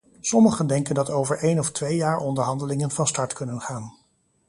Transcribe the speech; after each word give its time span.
Sommigen 0.21 0.67
denken 0.67 0.95
dat 0.95 1.09
over 1.09 1.43
een 1.43 1.59
of 1.59 1.71
twee 1.71 1.95
jaar 1.95 2.17
onderhandelingen 2.17 2.91
van 2.91 3.07
start 3.07 3.33
kunnen 3.33 3.61
gaan. 3.61 3.93